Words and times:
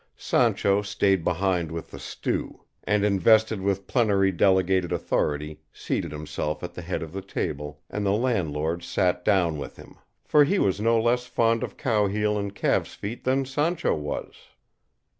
Sancho 0.17 0.81
stayed 0.81 1.23
behind 1.23 1.71
with 1.71 1.91
the 1.91 1.99
stew. 1.99 2.63
and 2.85 3.05
invested 3.05 3.61
with 3.61 3.85
plenary 3.85 4.31
delegated 4.31 4.91
authority 4.91 5.61
seated 5.71 6.11
himself 6.11 6.63
at 6.63 6.73
the 6.73 6.81
head 6.81 7.03
of 7.03 7.13
the 7.13 7.21
table, 7.21 7.83
and 7.87 8.03
the 8.03 8.09
landlord 8.11 8.81
sat 8.81 9.23
down 9.23 9.59
with 9.59 9.75
him, 9.77 9.99
for 10.25 10.43
he 10.43 10.57
was 10.57 10.81
no 10.81 10.99
less 10.99 11.27
fond 11.27 11.61
of 11.61 11.77
cow 11.77 12.07
heel 12.07 12.35
and 12.35 12.55
calves' 12.55 12.95
feet 12.95 13.25
than 13.25 13.45
Sancho 13.45 13.93
was. 13.93 14.33